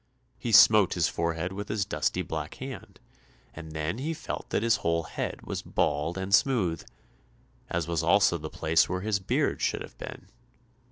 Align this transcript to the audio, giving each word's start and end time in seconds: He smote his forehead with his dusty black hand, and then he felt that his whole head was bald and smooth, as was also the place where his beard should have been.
He 0.39 0.51
smote 0.51 0.95
his 0.95 1.07
forehead 1.07 1.53
with 1.53 1.67
his 1.69 1.85
dusty 1.85 2.23
black 2.23 2.55
hand, 2.55 2.99
and 3.53 3.73
then 3.73 3.99
he 3.99 4.15
felt 4.15 4.49
that 4.49 4.63
his 4.63 4.77
whole 4.77 5.03
head 5.03 5.43
was 5.43 5.61
bald 5.61 6.17
and 6.17 6.33
smooth, 6.33 6.83
as 7.69 7.87
was 7.87 8.01
also 8.01 8.39
the 8.39 8.49
place 8.49 8.89
where 8.89 9.01
his 9.01 9.19
beard 9.19 9.61
should 9.61 9.83
have 9.83 9.95
been. 9.99 10.25